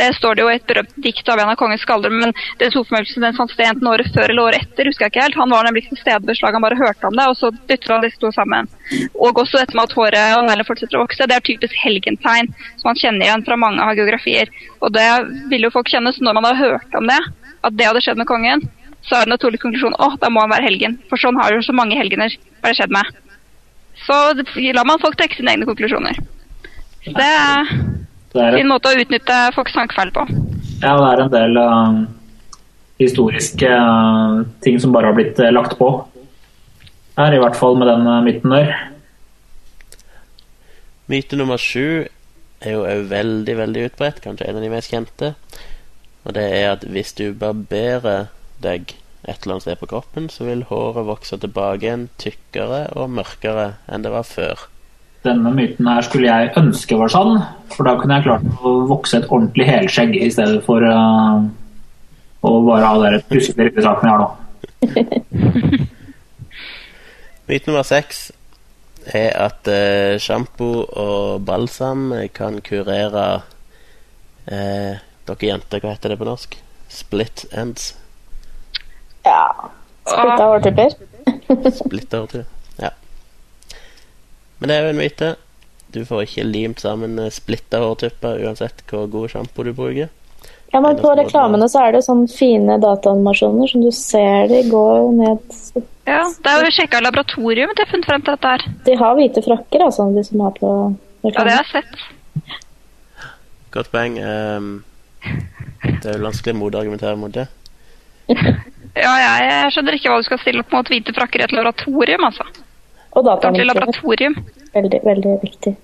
[0.00, 2.72] Det står det jo i et berømt dikt av en av kongens skaldere, men den
[2.72, 4.88] solformørkelsen den fant sted enten året før eller året etter.
[4.88, 5.36] husker jeg ikke helt.
[5.36, 7.50] Han var nemlig ikke til stede ved slaget, han bare hørte om det, og så
[7.68, 8.70] dytter han disse to sammen.
[9.12, 11.28] Og også dette med at håret og neglene fortsetter å vokse.
[11.28, 12.48] Det er typisk helgentegn
[12.80, 14.52] som man kjenner igjen fra mange av geografier.
[14.80, 15.08] Og det
[15.52, 17.20] vil jo folk kjenne, så når man har hørt om det,
[17.62, 18.64] at det hadde skjedd med kongen,
[19.02, 20.96] så er det en naturlig konklusjon å, da må han være helgen.
[21.10, 23.10] For sånn har jo så mange helgener hva det skjedd med.
[24.06, 24.18] Så
[24.72, 26.18] lar man folk trekke sine egne konklusjoner.
[27.02, 27.32] Det
[28.40, 30.24] en fin måte å utnytte folks tankefeil på.
[30.82, 31.98] ja, det er en del uh,
[33.02, 35.90] historiske uh, ting som bare har blitt uh, lagt på.
[37.18, 38.72] Her, i hvert fall med den uh, myten der.
[41.12, 42.08] Myte nummer sju
[42.62, 45.34] er jo òg veldig, veldig utbredt, kanskje en av de mest kjente.
[46.22, 48.30] Og det er at hvis du barberer
[48.62, 53.10] deg et eller annet sted på kroppen, så vil håret vokse tilbake igjen tykkere og
[53.18, 54.66] mørkere enn det var før.
[55.22, 57.36] Denne myten her skulle jeg ønske var sann,
[57.70, 61.44] for da kunne jeg klart å vokse et ordentlig helskjegg i stedet for uh,
[62.42, 64.28] å bare ha den puskete ryddesaken jeg har nå.
[67.46, 68.30] Myte nummer seks
[69.02, 73.42] er at eh, sjampo og balsam kan kurere
[74.46, 76.56] eh, Dere jenter, hva heter det på norsk?
[76.90, 77.92] Split ends.
[79.22, 79.70] Ja.
[80.02, 80.96] Splitta hårtupper.
[81.78, 82.42] Splittertur.
[82.42, 82.61] Ja.
[84.62, 85.28] Men det er jo en myte.
[85.92, 90.06] Du får ikke limt sammen eh, splitta hårtupper uansett hvor god sjampo du bruker.
[90.70, 95.10] Ja, men på reklamene så er det sånn fine dataanimasjoner som du ser de går
[95.18, 95.58] ned
[96.06, 98.64] Ja, Det er jo sjekka laboratorium til jeg har funnet frem til dette her.
[98.86, 100.72] De har hvite frakker, altså, de som har på
[101.26, 102.56] Ja, det har jeg sett.
[103.74, 104.16] Godt poeng.
[104.22, 104.72] Ehm,
[105.82, 107.50] det er jo vanskelig å motargumentere mot det.
[108.94, 112.30] Ja, jeg skjønner ikke hva du skal stille opp mot hvite frakker i et laboratorium,
[112.30, 112.48] altså.
[113.12, 113.74] Og dataanimasjoner.
[113.74, 114.36] laboratorium.
[114.74, 115.74] Veldig, veldig viktig.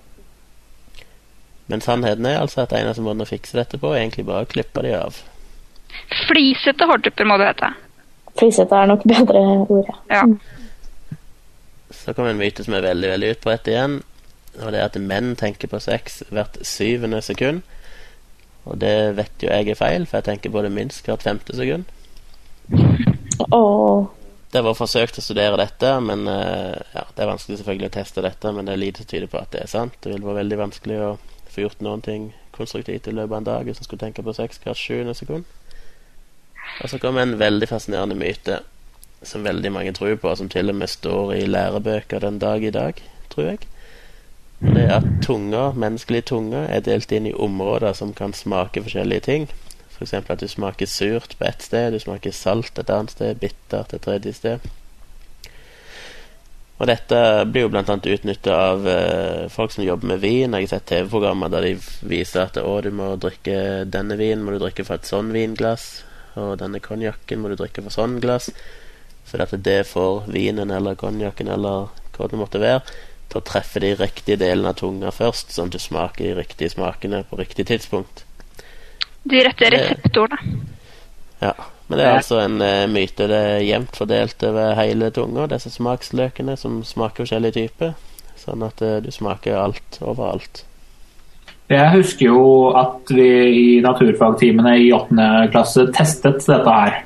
[1.69, 4.49] Men sannheten er altså at eneste måten å fikse dette på, er egentlig bare å
[4.49, 5.19] klippe de av.
[6.29, 7.73] Flisete hårtupper må det hete.
[8.41, 10.25] Flisete er nok bedre ord, Ja.
[11.91, 14.03] Så kommer en myte som er veldig veldig utbredt igjen.
[14.62, 17.62] Og det er at menn tenker på sex hvert syvende sekund.
[18.69, 21.57] Og det vet jo jeg er feil, for jeg tenker på det minst hvert femte
[21.57, 21.85] sekund.
[23.53, 24.07] Åh,
[24.49, 28.25] Det var forsøkt å studere dette, men eh, ja, det er vanskelig selvfølgelig å teste
[28.25, 28.53] dette.
[28.57, 29.99] Men det er lite som tyder på at det er sant.
[30.01, 31.11] Det vil være veldig vanskelig å
[31.53, 34.35] få gjort noen ting konstruktivt i løpet av en dag hvis en skulle tenke på
[34.37, 35.45] sex hvert sjuende sekund.
[36.83, 38.63] Og så kommer en veldig fascinerende myte
[39.23, 42.65] som veldig mange tror på, og som til og med står i lærebøker den dag
[42.65, 43.01] i dag,
[43.33, 43.67] tror jeg.
[44.59, 49.27] Det er at tunga, menneskelig tunge er delt inn i områder som kan smake forskjellige
[49.27, 49.49] ting.
[49.99, 50.15] F.eks.
[50.15, 54.05] at du smaker surt på ett sted, du smaker salt et annet sted, bittert et
[54.05, 54.69] tredje sted.
[56.79, 60.55] Og dette blir jo annet utnytta av eh, folk som jobber med vin.
[60.55, 61.73] Jeg har sett TV-programmer der de
[62.07, 66.05] viser at å, du må drikke denne vinen må du drikke fra et sånn vinglass,
[66.39, 68.53] og denne konjakken må du drikke fra sånn glass.
[69.27, 72.87] For at det får vinen eller konjakken eller hva det måtte være,
[73.29, 76.73] til å treffe de riktige delene av tunga først, sånn at du smaker de riktige
[76.73, 78.23] smakene på riktig tidspunkt.
[79.29, 80.57] De rette reseptorene.
[81.43, 81.53] Ja,
[81.88, 83.29] men det er altså en eh, myte.
[83.31, 87.95] Det er jevnt fordelt over hele tunga, disse smaksløkene som smaker forskjellige typer.
[88.38, 90.64] Sånn at eh, du smaker alt overalt.
[91.69, 92.43] Jeg husker jo
[92.81, 95.29] at vi i naturfagtimene i 8.
[95.53, 97.03] klasse testet dette her.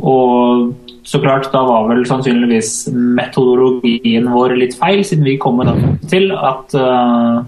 [0.00, 0.70] Og
[1.04, 5.98] så klart, da var vel sannsynligvis metodologien vår litt feil, siden vi kom med den
[6.08, 7.40] til at eh,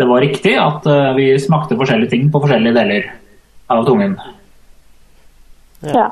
[0.00, 3.12] det var riktig at eh, vi smakte forskjellige ting på forskjellige deler
[3.70, 4.18] av tungen.
[5.86, 6.10] ja.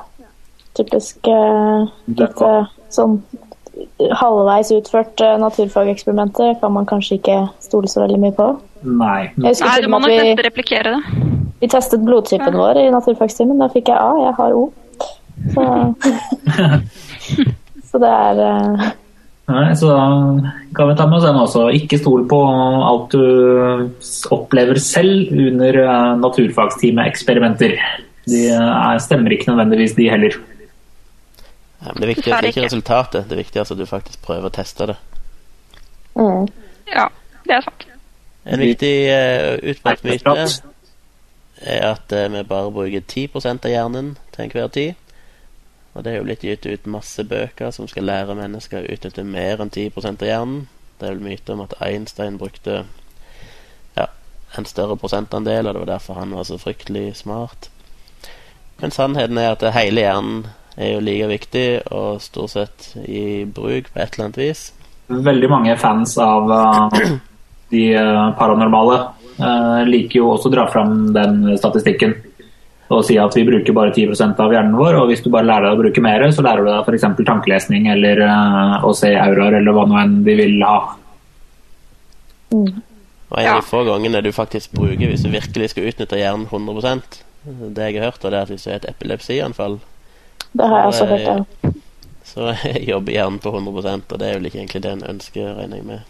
[0.79, 3.17] Typisk uh, litt uh, sånn
[4.21, 8.47] halvveis utført uh, naturfageksperimenter kan man kanskje ikke stole så veldig mye på.
[8.87, 9.25] Nei.
[9.43, 11.25] Nei, du må nok vi, nesten replikere det.
[11.65, 13.59] vi testet blodtypen vår i naturfagstimen.
[13.59, 14.69] Da fikk jeg A, jeg har O.
[15.57, 15.67] Så,
[17.91, 18.45] så det er
[19.49, 19.89] Nei, så
[20.77, 21.63] kan vi ta med oss den også.
[21.73, 22.39] Ikke stol på
[22.85, 23.89] alt du
[24.35, 27.79] opplever selv under eh, naturfagstime-eksperimenter.
[28.29, 30.37] De er, stemmer ikke nødvendigvis, de heller.
[31.81, 32.67] Ja, men det viktige er ikke ikke.
[32.67, 34.99] resultatet, det er er at du faktisk prøver å teste det.
[36.19, 36.49] mm.
[36.93, 37.09] Ja,
[37.47, 37.89] det er sant.
[38.49, 40.35] En viktig uh, utbredt myte
[41.61, 43.29] er at uh, vi bare bruker 10
[43.65, 45.08] av hjernen til enhver tid.
[45.95, 49.25] Og det er jo blitt gitt ut masse bøker som skal lære mennesker å utnytte
[49.25, 50.67] mer enn 10 av hjernen.
[50.99, 52.83] Det er vel myte om at Einstein brukte
[53.97, 54.07] ja,
[54.59, 57.71] en større prosentandel, og det var derfor han var så fryktelig smart.
[58.79, 60.47] Men sannheten er at hele hjernen
[60.79, 64.69] er jo like viktig og stort sett i bruk på et eller annet vis.
[65.09, 66.99] Veldig mange fans av uh,
[67.73, 68.99] de eh, paranormale
[69.41, 72.15] uh, liker jo også å dra fram den statistikken
[72.89, 75.69] og si at vi bruker bare 10 av hjernen vår, og hvis du bare lærer
[75.69, 77.07] deg å bruke mer, så lærer du deg f.eks.
[77.29, 80.79] tankelesning eller eh, å se auraer eller hva nå enn de vil ha.
[82.55, 86.47] Og en av de få gangene du faktisk bruker hvis du virkelig skal utnytte hjernen
[86.49, 87.19] 100%
[87.77, 89.77] Det jeg har hørt, er at hvis du har et epilepsianfall,
[90.57, 91.29] Det har jeg også hørt.
[91.29, 91.73] Ja.
[92.25, 92.55] så
[92.93, 95.91] jobber hjernen på 100% og det er vel ikke egentlig det en ønsker, regner jeg
[95.93, 96.01] med.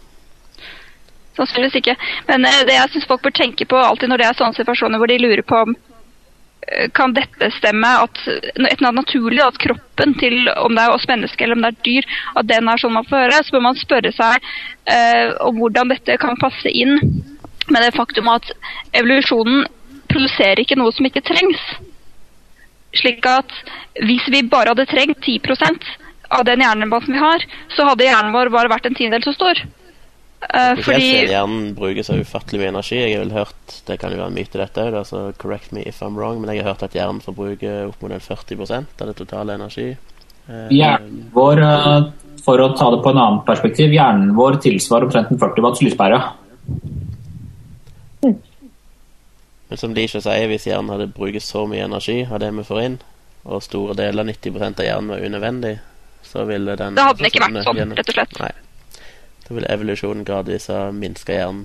[1.35, 1.99] Sannsynligvis ikke.
[2.31, 4.99] Men eh, det jeg syns folk bør tenke på alltid når det er sånne situasjoner
[4.99, 5.75] hvor de lurer på om
[6.93, 11.57] kan dette stemme at et naturlig, at kroppen til om det er oss mennesker eller
[11.57, 14.11] om det er dyr, at den er sånn man får høre, så bør man spørre
[14.15, 14.49] seg
[14.91, 16.99] eh, om hvordan dette kan passe inn
[17.69, 18.51] med det faktum at
[18.97, 19.65] evolusjonen
[20.09, 21.63] produserer ikke noe som ikke trengs.
[22.97, 23.51] Slik at
[24.01, 25.89] hvis vi bare hadde trengt 10%
[26.33, 29.61] av den hjernemassen vi har, så hadde hjernen vår bare vært en tiendedel så stor.
[30.41, 32.95] Eh, Spesielt fordi siden hjernen bruker så ufattelig mye energi.
[32.95, 35.83] Jeg har vel hørt, Det kan jo være en myte, dette òg, så correct me
[35.85, 39.07] if I'm wrong, men jeg har hørt at hjernen forbruker opp mot en 40% av
[39.07, 39.97] det totale energi.
[40.47, 42.05] Uh, Hjernen vår, eh,
[42.45, 45.83] for å ta det på en annen perspektiv, hjernen vår tilsvarer omtrent en 40 watts
[45.83, 46.21] lyspære.
[49.69, 52.81] Men som Lisha sier, hvis hjernen hadde brukt så mye energi av det vi får
[52.87, 52.97] inn,
[53.45, 55.75] og store deler, 90% av hjernen, var unødvendig,
[56.23, 58.39] så ville den Da hadde den ikke vært sånn, rett og slett.
[58.39, 58.51] Nei.
[59.49, 61.63] Da ville evolusjonen gradvis ha minska hjernen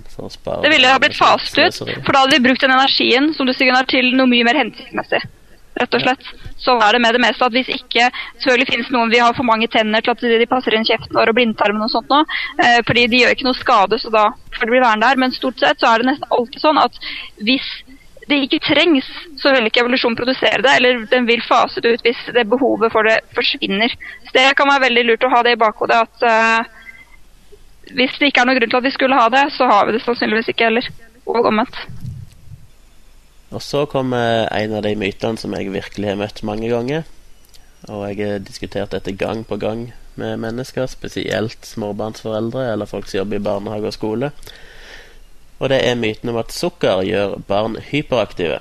[0.65, 3.53] Det ville ha blitt faset ut, for da hadde vi brukt den energien som du
[3.53, 5.21] Gunnar, til noe mye mer hensiktsmessig.
[5.75, 6.31] Rett og slett.
[6.63, 7.45] Sånn er det med det meste.
[7.45, 8.07] at Hvis ikke
[8.39, 11.33] Selvfølgelig finnes noen vi har for mange tenner til at de passer inn kjeften vår
[11.33, 12.23] og blindtarmen og sånt nå.
[12.63, 15.21] Eh, fordi de gjør ikke noe skade, så da får det bli værende der.
[15.21, 16.97] Men stort sett så er det nesten alltid sånn at
[17.43, 17.67] hvis
[18.31, 19.11] det ikke trengs,
[19.43, 20.79] så vil ikke evolusjonen produsere det.
[20.79, 23.93] Eller den vil fase det ut hvis det behovet for det forsvinner.
[24.25, 26.81] Så det kan være veldig lurt å ha det i bakhodet at eh,
[27.93, 29.97] hvis det ikke er noen grunn til at vi skulle ha det, så har vi
[29.97, 30.89] det sannsynligvis ikke heller.
[31.25, 31.77] Og omvendt.
[33.55, 37.05] Og så kommer en av de mytene som jeg virkelig har møtt mange ganger.
[37.89, 43.23] Og jeg har diskutert dette gang på gang med mennesker, spesielt småbarnsforeldre eller folk som
[43.23, 44.31] jobber i barnehage og skole.
[45.61, 48.59] Og det er myten om at sukker gjør barn hyperaktive.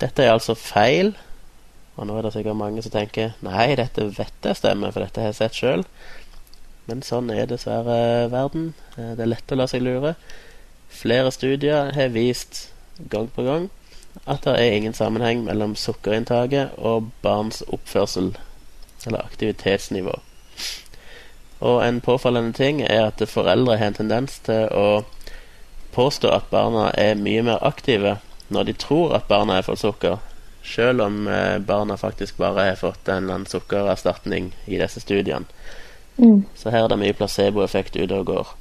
[0.00, 1.12] Dette er altså feil.
[2.00, 5.20] Og nå er det sikkert mange som tenker nei, dette vet jeg stemmer, for dette
[5.20, 5.84] har jeg sett sjøl.
[6.90, 8.72] Men sånn er dessverre verden.
[8.96, 10.16] Eh, Det er lett å la seg lure.
[10.90, 12.72] Flere studier har vist
[13.08, 13.68] gang på gang
[14.26, 18.32] at det er ingen sammenheng mellom sukkerinntaket og barns oppførsel,
[19.06, 20.16] eller aktivitetsnivå.
[21.60, 25.04] Og en påfallende ting er at foreldre har en tendens til å
[25.94, 28.16] påstå at barna er mye mer aktive
[28.50, 30.18] når de tror at barna har fått sukker,
[30.66, 35.46] selv om eh, barna faktisk bare har fått en eller annen sukkererstatning i disse studiene.
[36.20, 36.40] Mm.
[36.58, 38.56] Så her er det mye placeboeffekt ute og går.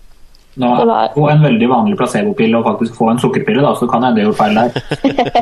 [0.59, 4.03] Nå er jo en veldig vanlig placebopille å faktisk få en sukkerpille, da, så kan
[4.03, 4.71] hende jeg gjorde feil der.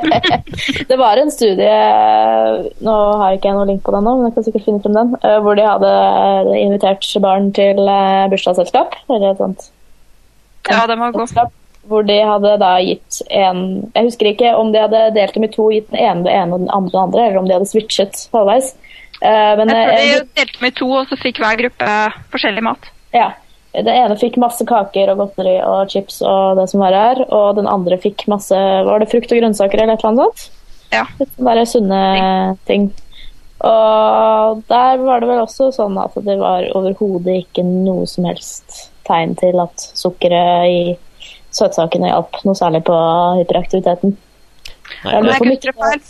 [0.92, 1.78] Det var en studie
[2.86, 4.98] Nå har ikke jeg noe link på den nå, men jeg kan sikkert finne frem
[4.98, 5.14] den.
[5.24, 5.94] eh, Hvor de hadde
[6.60, 8.98] invitert barn til eh, bursdagsselskap.
[9.10, 9.70] Eller et sånt
[10.70, 11.56] Ja, det var godt.
[11.88, 13.62] Hvor de hadde da gitt en
[13.96, 16.58] Jeg husker ikke om de hadde delt dem i to, gitt den ene det ene
[16.58, 18.74] og den andre det andre, eller om de hadde switchet halvveis.
[19.22, 21.98] Eh, Men Jeg tror eh, de delte med to, og så fikk hver gruppe
[22.34, 22.90] forskjellig mat.
[23.16, 23.32] Ja.
[23.78, 27.60] Den ene fikk masse kaker og godteri og chips og det som var her, og
[27.60, 30.54] den andre fikk masse Var det frukt og grønnsaker eller et eller annet sånt?
[30.96, 31.04] Ja.
[31.68, 32.88] Sunne ting.
[33.68, 38.88] Og der var det vel også sånn at det var overhodet ikke noe som helst
[39.08, 40.82] tegn til at sukkeret i
[41.58, 42.98] søtsakene hjalp noe særlig på
[43.42, 44.16] hyperaktiviteten.
[45.06, 46.02] Nei, det for ikke feil.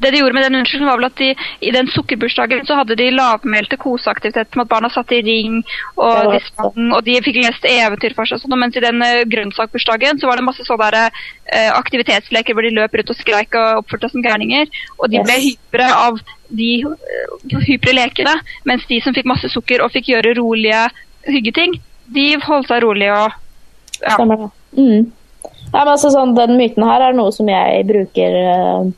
[0.00, 1.30] Det de gjorde med den unnskyldningen, var vel at de,
[1.66, 5.60] i den sukkerbursdagen så hadde de lavmælte koseaktiviteter med at barna satt i ring,
[5.96, 8.40] og, de, sang, og de fikk lest eventyr for seg.
[8.42, 11.20] Sånn, mens i den uh, grønnsakbursdagen så var det masse sånne der,
[11.52, 14.70] eh, aktivitetsleker hvor de løp rundt og skreik og oppførte seg som gærninger.
[14.98, 15.26] Og de Yes.
[15.28, 18.34] ble hypere av de uh, hypre lekene,
[18.64, 20.86] mens de som fikk masse sukker og fikk gjøre rolige
[21.28, 21.76] hyggeting,
[22.10, 23.28] de holdt seg rolig og
[24.00, 24.14] ja.
[24.16, 24.50] Stemmer det.
[24.80, 25.10] Mm.
[25.70, 28.88] Ja, men altså, sånn, den myten her er noe som jeg bruker eh,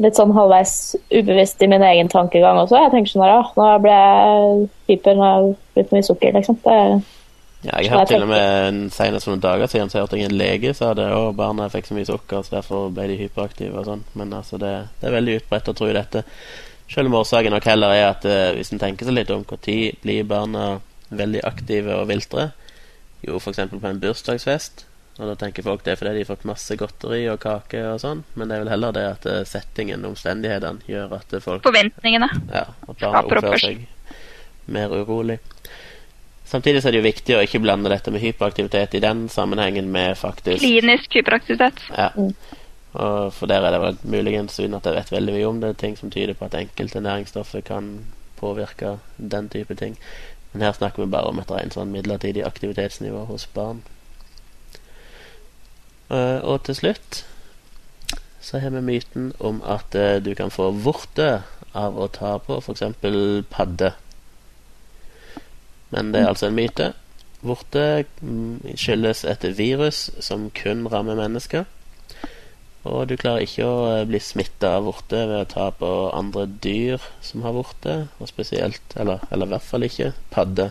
[0.00, 0.74] litt sånn halvveis
[1.12, 2.78] ubevisst i min egen tankegang også.
[2.80, 6.36] Jeg tenker sånn her, ja, nå ble jeg hyper, nå har jeg blitt mye sukker,
[6.38, 6.60] liksom.
[6.64, 6.76] Det,
[7.60, 10.38] Ja, jeg hørte til og med senest for noen dager siden så hørte jeg en
[10.40, 13.84] lege sa det, og barna fikk så mye sukker, så derfor ble de hyperaktive og
[13.84, 14.04] sånn.
[14.16, 16.24] Men altså, det, det er veldig utbredt å tro dette.
[16.90, 20.00] Selv om årsaken nok heller er at eh, hvis en tenker seg litt om når
[20.02, 20.70] blir barna
[21.10, 22.48] veldig aktive og viltre,
[23.26, 23.60] jo f.eks.
[23.70, 24.86] på en bursdagsfest.
[25.20, 28.00] Og da tenker folk det er fordi de har fått masse godteri og kake og
[28.00, 31.66] sånn, men det er vel heller det at eh, settingen, omstendighetene, gjør at eh, folk
[31.66, 32.30] Forventningene.
[32.48, 33.84] ja, at barna oppfører seg
[34.70, 35.36] mer urolig.
[36.48, 39.92] Samtidig så er det jo viktig å ikke blande dette med hyperaktivitet i den sammenhengen
[39.92, 41.84] med faktisk Klinisk hyperaktivitet.
[41.92, 42.10] ja.
[42.90, 45.76] Og for der er det vel muligens, uten at jeg vet veldig mye om det,
[45.78, 47.92] ting som tyder på at enkelte næringsstoffer kan
[48.40, 49.94] påvirke den type ting.
[50.50, 53.84] Men her snakker vi bare om et rent sånn midlertidig aktivitetsnivå hos barn.
[56.10, 57.24] Eh, og til slutt
[58.40, 61.42] så har vi myten om at eh, du kan få vorte
[61.76, 62.82] av å ta på f.eks.
[63.52, 63.92] padde.
[65.90, 66.92] Men det er altså en myte.
[67.46, 71.68] Vorte mm, skyldes et virus som kun rammer mennesker.
[72.88, 76.46] Og du klarer ikke å eh, bli smitta av vorte ved å ta på andre
[76.64, 80.70] dyr som har vorte, og spesielt, eller, eller i hvert fall ikke, padde.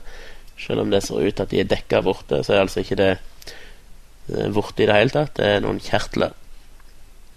[0.59, 2.99] Selv om det ser ut at de er dekka av vorte, så er altså ikke
[2.99, 3.11] det
[4.55, 5.35] vorte i det hele tatt.
[5.39, 6.35] Det er noen kjertler.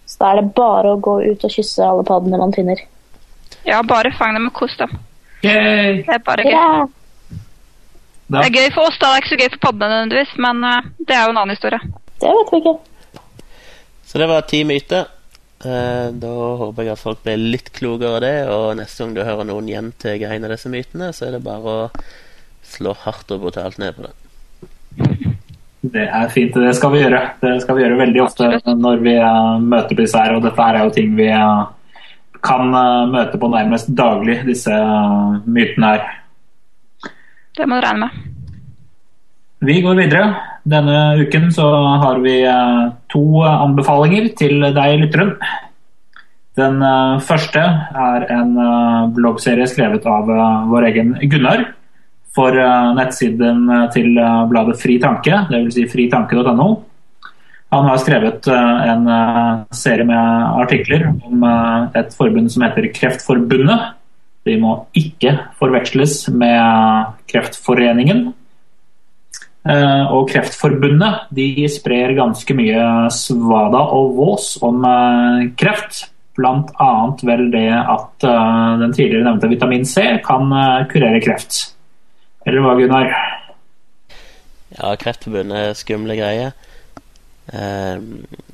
[0.06, 2.82] så da er det bare å gå ut og kysse alle paddene man finner.
[3.66, 4.90] Ja, bare fang dem og kos dem.
[5.42, 6.02] Yay!
[6.06, 6.52] Det er bare gøy.
[6.52, 6.90] Yeah.
[8.32, 9.10] Det er gøy for oss, da.
[9.12, 11.56] Det er ikke så gøy for paddene nødvendigvis, men eh, det er jo en annen
[11.56, 11.80] historie.
[12.22, 12.76] Det vet vi ikke.
[14.08, 15.10] Så det var ti myter.
[15.62, 19.22] Eh, da håper jeg at folk blir litt klokere av det, og neste gang du
[19.26, 21.84] hører noen gjenta en av disse mytene, så er det bare å
[22.72, 25.31] slå hardt og brutalt ned på det.
[25.82, 26.54] Det er fint.
[26.54, 27.20] Det skal vi gjøre.
[27.42, 29.14] Det skal vi gjøre veldig ofte når vi
[29.66, 30.36] møter på disse her.
[30.36, 31.64] Og dette her er jo ting vi eh,
[32.42, 36.06] kan eh, møte på nærmest daglig, disse eh, mytene her.
[37.58, 38.30] Det må du regne med.
[39.62, 40.30] Vi går videre.
[40.66, 41.66] Denne uken så
[42.02, 42.36] har vi
[43.10, 45.36] to anbefalinger til deg, lytteren.
[46.58, 46.82] Den
[47.24, 48.50] første er en
[49.14, 50.30] bloggserie skrevet av
[50.70, 51.64] vår egen Gunnar
[52.36, 55.76] for eh, nettsiden eh, til eh, bladet Fri Tanke, dvs.
[55.76, 56.70] Si fritanke.no.
[57.72, 59.06] Han har skrevet en
[59.72, 61.46] serie med artikler om
[61.96, 63.86] et forbund som heter Kreftforbundet.
[64.44, 68.26] De må ikke forveksles med Kreftforeningen.
[70.12, 74.84] Og Kreftforbundet de sprer ganske mye svada og vås om
[75.56, 76.10] kreft.
[76.36, 76.92] Bl.a.
[77.24, 78.32] vel det at
[78.84, 80.52] den tidligere nevnte vitamin C kan
[80.92, 81.72] kurere kreft.
[82.46, 83.10] Eller hva, Gunnar?
[84.72, 86.54] Ja, Kreftforbundet er skumle greier.
[87.52, 87.98] Eh,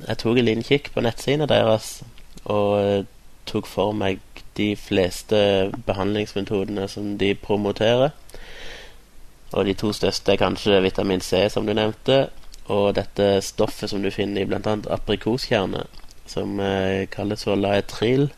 [0.07, 1.99] jeg tok en liten kikk på nettsidene deres
[2.49, 3.07] og eh,
[3.49, 4.19] tok for meg
[4.59, 5.39] de fleste
[5.87, 8.11] behandlingsmetodene som de promoterer.
[9.57, 12.27] Og de to største er kanskje vitamin C, som du nevnte,
[12.69, 14.75] og dette stoffet som du finner i bl.a.
[14.93, 15.87] aprikoskjerne,
[16.29, 18.29] som eh, kalles for laetril.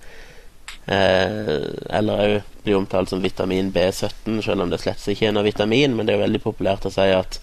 [0.91, 5.47] Eh, eller òg blir omtalt som vitamin B17, selv om det slett ikke er noe
[5.47, 5.95] vitamin.
[5.95, 7.39] Men det er veldig populært å si at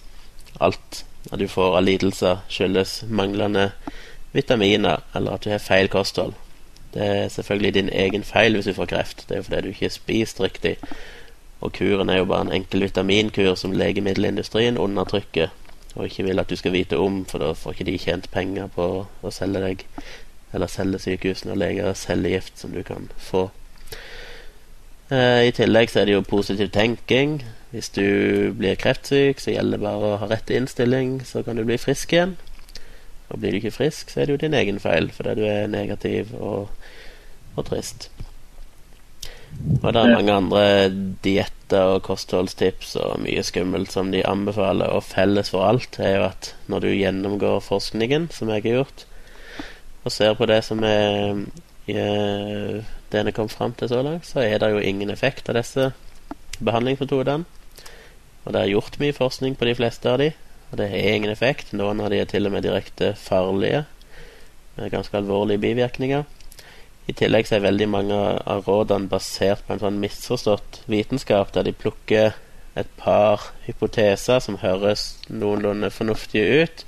[0.59, 3.71] alt at du får av lidelser, skyldes manglende
[4.31, 6.35] vitaminer, eller at du har feil kosthold.
[6.93, 9.25] Det er selvfølgelig din egen feil hvis du får kreft.
[9.27, 10.75] Det er jo fordi du ikke har spist riktig.
[11.61, 15.51] Og kuren er jo bare en enkel vitaminkur som legemiddelindustrien undertrykker
[15.95, 18.69] og ikke vil at du skal vite om, for da får ikke de tjent penger
[18.75, 19.85] på å selge deg
[20.53, 23.49] eller selge sykehusene og leger cellegift som du kan få.
[25.09, 27.39] Eh, I tillegg så er det jo positiv tenking.
[27.73, 31.65] Hvis du blir kreftsyk, så gjelder det bare å ha rett innstilling, så kan du
[31.65, 32.37] bli frisk igjen.
[33.29, 35.69] Og blir du ikke frisk, så er det jo din egen feil fordi du er
[35.69, 36.71] negativ og,
[37.55, 38.09] og trist.
[39.81, 40.63] Og det er mange andre
[41.25, 46.25] dietter og kostholdstips og mye skummelt som de anbefaler, og felles for alt er jo
[46.29, 49.05] at når du gjennomgår forskningen, som jeg har gjort,
[50.09, 51.43] og ser på det som er
[51.85, 55.49] eh, det en er kommet fram til så langt, så er det jo ingen effekt
[55.49, 55.91] av disse
[56.59, 57.45] behandlingsmetodene.
[58.45, 60.31] Og det er gjort mye forskning på de fleste av de,
[60.69, 61.73] og det har ingen effekt.
[61.77, 63.83] Noen av de er til og med direkte farlige,
[64.77, 66.25] med ganske alvorlige bivirkninger.
[67.09, 71.65] I tillegg så er veldig mange av rådene basert på en sånn misforstått vitenskap, der
[71.65, 72.37] de plukker
[72.77, 76.85] et par hypoteser som høres noenlunde fornuftige ut,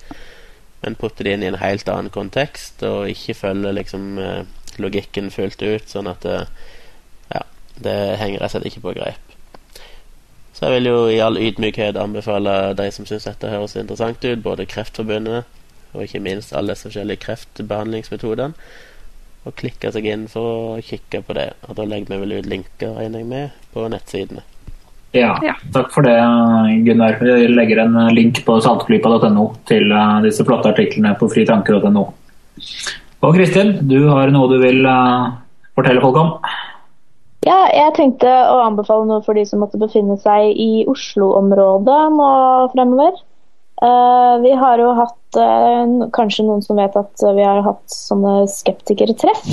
[0.82, 4.43] men putter det inn i en helt annen kontekst og ikke følger liksom eh,
[4.82, 6.39] logikken fullt ut, sånn at det,
[7.34, 7.43] ja,
[7.86, 9.36] det henger rett og slett ikke på greip.
[10.53, 14.43] Så jeg vil jo i all ydmykhet anbefale de som syns dette høres interessant ut,
[14.45, 15.57] både Kreftforbundet
[15.91, 18.53] og ikke minst alle disse forskjellige kreftbehandlingsmetodene,
[19.41, 21.49] og klikke seg inn for å kikke på det.
[21.67, 24.45] Og da legger vi vel ut linker, regner jeg med, på nettsidene.
[25.12, 25.53] Ja, Ja.
[25.74, 26.16] takk for det,
[26.86, 27.20] Gunnar.
[27.20, 32.05] Vi legger en link på saltklypa.no til eh, disse flotte artiklene på fritanker.no.
[33.22, 35.32] Og Kristin, du har noe du vil eh,
[35.76, 36.32] fortelle folk om?
[37.43, 42.32] Ja, jeg tenkte å anbefale noe for de som måtte befinne seg i Oslo-området nå
[42.76, 43.18] fremover.
[43.82, 48.43] Uh, vi har jo hatt uh, Kanskje noen som vet at vi har hatt sånne
[48.45, 49.47] skeptikertreff.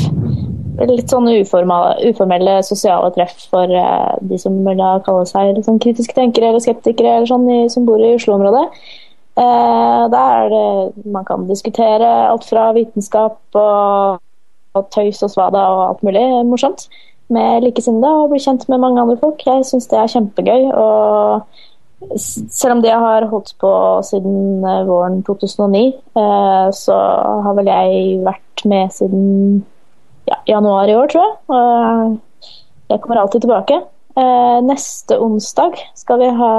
[0.79, 5.81] Litt sånne uformelle, uformelle sosiale treff for eh, de som vil da kalle seg sånn
[5.83, 8.65] kritiske tenkere eller skeptikere eller sånn, som bor i Oslo-området.
[9.39, 14.19] Eh, der er man kan diskutere alt fra vitenskap og,
[14.79, 16.87] og tøys og svada og alt mulig morsomt
[17.35, 19.43] med likesinnede og bli kjent med mange andre folk.
[19.47, 20.71] Jeg syns det er kjempegøy.
[20.73, 21.49] og
[22.17, 23.71] selv om det har holdt på
[24.07, 25.87] siden eh, våren 2009,
[26.23, 26.99] eh, så
[27.45, 29.65] har vel jeg vært med siden
[30.29, 32.19] ja, januar i år, tror jeg.
[32.89, 33.81] Jeg kommer alltid tilbake.
[34.19, 36.53] Eh, neste onsdag skal vi ha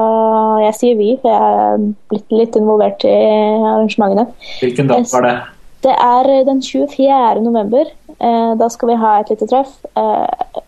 [0.63, 4.30] Jeg sier vi, for jeg er blitt litt involvert i arrangementene.
[4.61, 5.36] Hvilken dag var det?
[5.84, 7.41] Det er den 24.
[7.43, 7.91] november.
[8.20, 10.61] Eh, da skal vi ha et lite treff eh,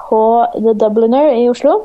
[0.00, 0.22] på
[0.56, 1.82] The Dubliner i Oslo.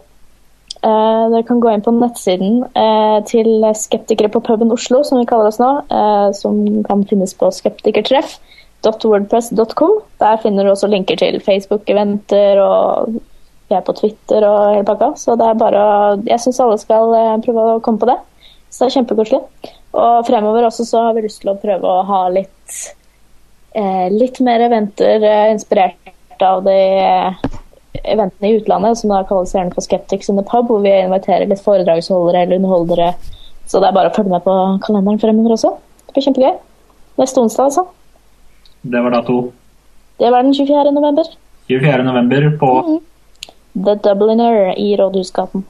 [0.86, 5.26] Uh, dere kan gå inn på nettsiden uh, til Skeptikere på puben Oslo, som vi
[5.26, 5.70] kaller oss nå.
[5.90, 7.50] Uh, som kan finnes på
[8.86, 9.96] skeptikertreff.wordpress.com.
[10.22, 13.16] Der finner du også linker til Facebook-eventer og
[13.66, 15.14] vi er på Twitter og hele pakka.
[15.18, 15.86] Så det er bare
[16.28, 18.20] Jeg syns alle skal eh, prøve å komme på det.
[18.70, 19.42] Så det er kjempekoselig.
[19.96, 22.80] Og fremover også så har vi lyst til å prøve å ha litt
[23.74, 27.46] eh, litt mer eventer eh, inspirert av de eh,
[28.04, 31.48] eventene i utlandet, som da kalles gjerne for Skeptics in the Pub, hvor vi inviterer
[31.50, 33.14] litt foredragsholdere eller underholdere.
[33.66, 34.56] Så det er bare å følge med på
[34.86, 35.74] kalenderen fremover også.
[36.06, 36.58] Det blir kjempegøy.
[37.22, 37.88] Neste onsdag, altså.
[38.86, 39.52] Det var dato
[40.20, 40.92] Det var den 24.
[40.92, 41.24] november.
[41.68, 42.04] 24.
[42.04, 42.72] november på
[43.86, 45.64] The Dubliner i Rådhusgaten.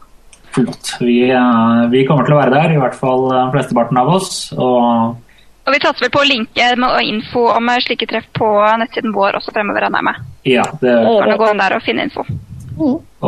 [0.56, 0.98] Flott.
[1.00, 4.52] Vi, eh, vi kommer til å være der, i hvert fall eh, flesteparten av oss.
[4.54, 5.16] Og
[5.66, 8.52] Og vi satser vel på å linke med og info om eh, slike treff på
[8.84, 10.30] nettsiden vår også fremover, regner jeg med.
[10.46, 10.94] ja, det,
[11.24, 12.28] Kan du gå der og finne info.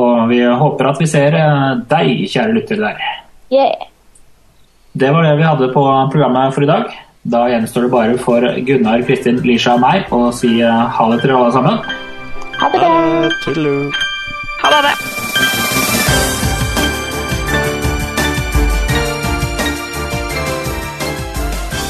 [0.03, 1.31] og vi håper at vi ser
[1.89, 3.01] deg, kjære lytter, der.
[3.49, 3.87] Yeah.
[4.93, 6.91] Det var det vi hadde på programmet for i dag.
[7.27, 11.17] Da gjenstår det bare for Gunnar, Kristin, Lisha og meg å si eh, ha det
[11.25, 11.81] til alle sammen.
[12.61, 12.91] Ha det bra!
[14.61, 14.93] Ha det.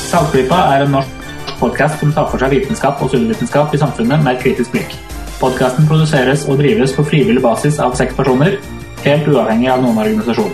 [0.07, 1.31] Saltklypa er en norsk
[1.61, 4.97] podkast som tar for seg vitenskap og sunnvitenskap i samfunnet med et kritisk blikk.
[5.37, 8.57] Podkasten produseres og drives på frivillig basis av seks personer,
[9.05, 10.53] helt uavhengig av noen organisasjon.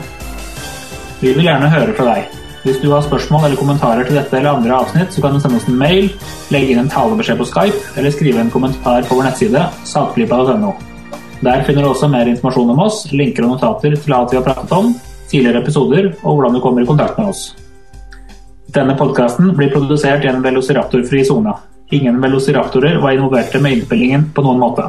[1.23, 2.42] Vi vil gjerne høre fra deg.
[2.63, 5.57] Hvis du har spørsmål eller kommentarer til dette eller andre avsnitt, så kan du sende
[5.59, 6.05] oss en mail,
[6.53, 10.71] legge inn en talebeskjed på Skype eller skrive en kommentar på vår nettside saltklypa.no.
[11.43, 14.47] Der finner du også mer informasjon om oss, linker og notater til alt vi har
[14.47, 14.93] pratet om,
[15.27, 17.43] tidligere episoder og hvordan du kommer i kontakt med oss.
[18.73, 21.51] Denne podkasten blir produsert i en velociraptorfri sone.
[21.91, 24.87] Ingen velociraptorer var involverte med innspillingen på noen måte.